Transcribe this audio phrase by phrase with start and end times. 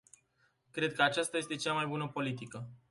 [0.71, 2.69] Cred că aceasta este cea mai bună politică.